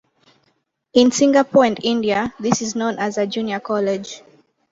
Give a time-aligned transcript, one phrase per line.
[0.95, 4.23] In Singapore and India, this is known as a junior college.